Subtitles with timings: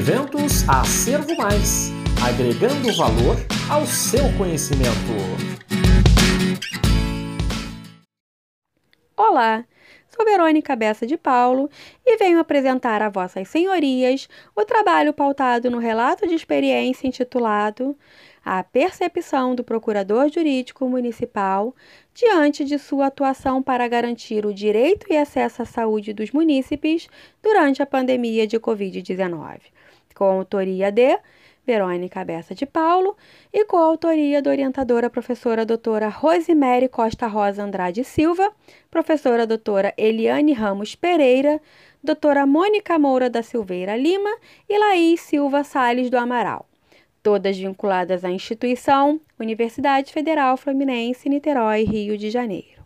[0.00, 1.90] Eventos Acervo Mais
[2.26, 3.36] agregando valor
[3.70, 4.88] ao seu conhecimento.
[9.14, 9.62] Olá,
[10.08, 11.68] sou Verônica Bessa de Paulo
[12.06, 14.26] e venho apresentar a vossas senhorias
[14.56, 17.94] o trabalho pautado no relato de experiência intitulado
[18.42, 21.76] A Percepção do Procurador Jurídico Municipal
[22.14, 27.06] diante de sua atuação para garantir o direito e acesso à saúde dos munícipes
[27.42, 29.60] durante a pandemia de Covid-19,
[30.20, 31.18] com autoria de
[31.66, 33.16] Verônica Bessa de Paulo
[33.50, 38.52] e coautoria da orientadora professora doutora Rosemary Costa Rosa Andrade Silva,
[38.90, 41.58] professora doutora Eliane Ramos Pereira,
[42.04, 44.30] doutora Mônica Moura da Silveira Lima
[44.68, 46.68] e Laís Silva Sales do Amaral,
[47.22, 52.79] todas vinculadas à instituição Universidade Federal Fluminense, Niterói, Rio de Janeiro.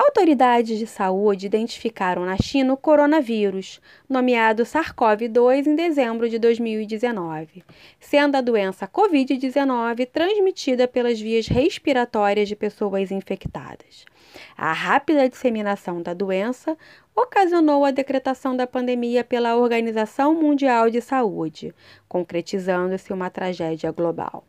[0.00, 7.64] Autoridades de saúde identificaram na China o coronavírus, nomeado SARS-CoV-2 em dezembro de 2019,
[7.98, 14.04] sendo a doença Covid-19 transmitida pelas vias respiratórias de pessoas infectadas.
[14.56, 16.78] A rápida disseminação da doença
[17.12, 21.74] ocasionou a decretação da pandemia pela Organização Mundial de Saúde,
[22.08, 24.44] concretizando-se uma tragédia global.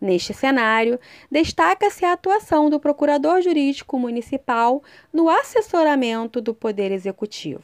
[0.00, 0.98] Neste cenário,
[1.30, 4.82] destaca-se a atuação do Procurador Jurídico Municipal
[5.12, 7.62] no assessoramento do Poder Executivo,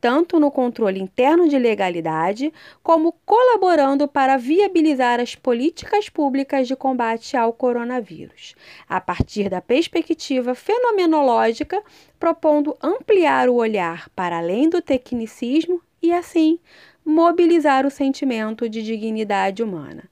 [0.00, 7.36] tanto no controle interno de legalidade, como colaborando para viabilizar as políticas públicas de combate
[7.36, 8.56] ao coronavírus,
[8.88, 11.80] a partir da perspectiva fenomenológica,
[12.18, 16.58] propondo ampliar o olhar para além do tecnicismo e, assim,
[17.04, 20.10] mobilizar o sentimento de dignidade humana.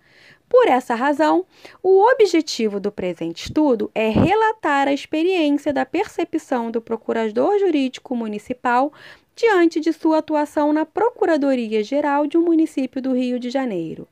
[0.50, 1.46] Por essa razão,
[1.80, 8.92] o objetivo do presente estudo é relatar a experiência da percepção do Procurador Jurídico Municipal
[9.36, 14.08] diante de sua atuação na Procuradoria-Geral de um município do Rio de Janeiro,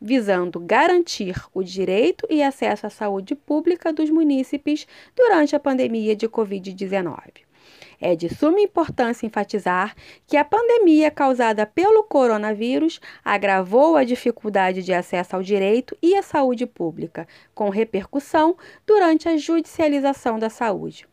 [0.00, 6.26] visando garantir o direito e acesso à saúde pública dos munícipes durante a pandemia de
[6.26, 7.51] Covid-19.
[8.04, 9.94] É de suma importância enfatizar
[10.26, 16.22] que a pandemia causada pelo coronavírus agravou a dificuldade de acesso ao direito e à
[16.22, 21.11] saúde pública, com repercussão durante a judicialização da saúde.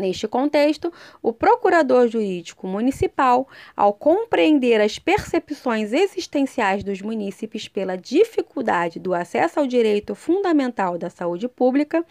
[0.00, 9.00] Neste contexto, o procurador jurídico municipal, ao compreender as percepções existenciais dos munícipes pela dificuldade
[9.00, 12.06] do acesso ao direito fundamental da saúde pública,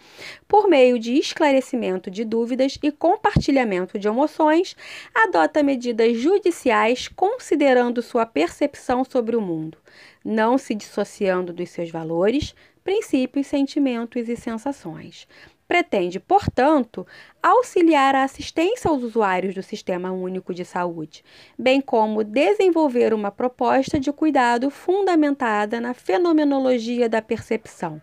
[0.46, 4.76] por meio de esclarecimento de dúvidas e compartilhamento de emoções,
[5.14, 9.78] adota medidas judiciais considerando sua percepção sobre o mundo,
[10.22, 15.26] não se dissociando dos seus valores, princípios, sentimentos e sensações
[15.68, 17.06] pretende, portanto,
[17.42, 21.22] auxiliar a assistência aos usuários do Sistema Único de Saúde,
[21.58, 28.00] bem como desenvolver uma proposta de cuidado fundamentada na fenomenologia da percepção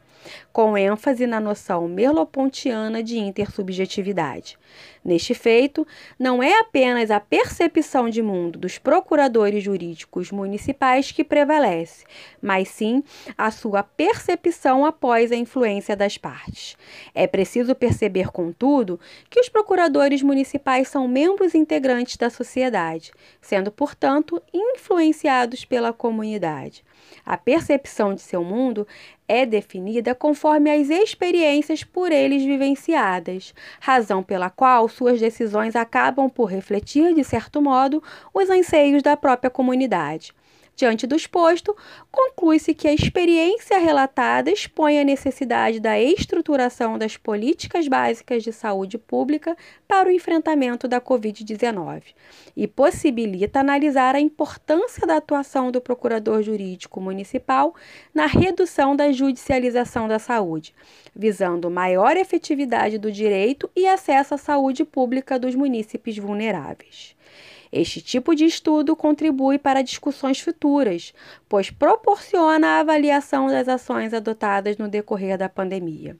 [0.51, 4.57] com ênfase na noção merlopontiana de intersubjetividade.
[5.03, 5.85] Neste feito,
[6.17, 12.05] não é apenas a percepção de mundo dos procuradores jurídicos municipais que prevalece,
[12.41, 13.03] mas sim
[13.37, 16.75] a sua percepção após a influência das partes.
[17.13, 18.99] É preciso perceber, contudo,
[19.29, 26.83] que os procuradores municipais são membros integrantes da sociedade, sendo, portanto, influenciados pela comunidade.
[27.25, 28.87] A percepção de seu mundo
[29.27, 36.45] é definida conforme as experiências por eles vivenciadas, razão pela qual suas decisões acabam por
[36.45, 40.33] refletir, de certo modo, os anseios da própria comunidade.
[40.75, 41.73] Diante do exposto,
[42.11, 48.97] conclui-se que a experiência relatada expõe a necessidade da estruturação das políticas básicas de saúde
[48.97, 49.55] pública
[49.87, 52.03] para o enfrentamento da Covid-19
[52.57, 57.73] e possibilita analisar a importância da atuação do procurador jurídico municipal
[58.13, 60.75] na redução da judicialização da saúde,
[61.15, 67.15] visando maior efetividade do direito e acesso à saúde pública dos munícipes vulneráveis.
[67.77, 71.13] Este tipo de estudo contribui para discussões futuras,
[71.49, 76.15] pois proporciona a avaliação das ações adotadas no decorrer da pandemia.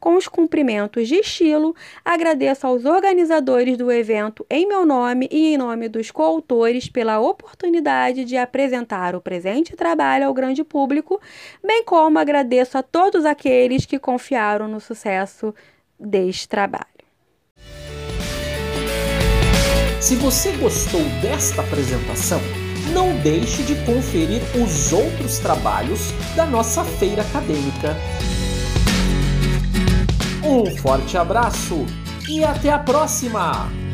[0.00, 5.58] Com os cumprimentos de estilo, agradeço aos organizadores do evento em meu nome e em
[5.58, 11.20] nome dos coautores pela oportunidade de apresentar o presente trabalho ao grande público,
[11.62, 15.54] bem como agradeço a todos aqueles que confiaram no sucesso
[16.00, 16.95] deste trabalho.
[20.00, 22.40] Se você gostou desta apresentação,
[22.92, 27.96] não deixe de conferir os outros trabalhos da nossa feira acadêmica.
[30.44, 31.84] Um forte abraço
[32.28, 33.85] e até a próxima!